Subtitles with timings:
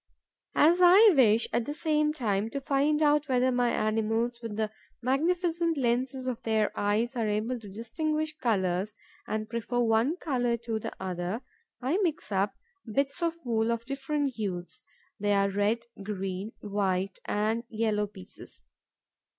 [0.55, 4.71] As I wish, at the same time, to find out whether my animals, with the
[4.99, 8.95] magnificent lenses of their eyes, are able to distinguish colours
[9.27, 11.43] and prefer one colour to another,
[11.83, 12.55] I mix up
[12.91, 14.83] bits of wool of different hues:
[15.19, 18.65] there are red, green, white and yellow pieces.